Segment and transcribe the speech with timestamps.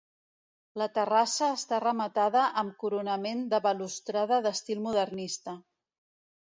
[0.81, 5.59] La terrassa està rematada amb coronament de balustrada d'estil modernista.